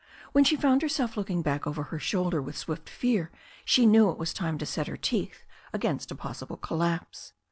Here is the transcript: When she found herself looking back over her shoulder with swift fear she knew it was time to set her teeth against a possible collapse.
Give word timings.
When 0.31 0.43
she 0.43 0.55
found 0.55 0.81
herself 0.81 1.15
looking 1.15 1.43
back 1.43 1.67
over 1.67 1.83
her 1.83 1.99
shoulder 1.99 2.41
with 2.41 2.57
swift 2.57 2.89
fear 2.89 3.29
she 3.63 3.85
knew 3.85 4.09
it 4.09 4.17
was 4.17 4.33
time 4.33 4.57
to 4.57 4.65
set 4.65 4.87
her 4.87 4.97
teeth 4.97 5.45
against 5.73 6.09
a 6.09 6.15
possible 6.15 6.57
collapse. 6.57 7.33